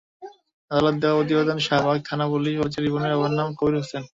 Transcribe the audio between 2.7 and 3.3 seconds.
রিপনের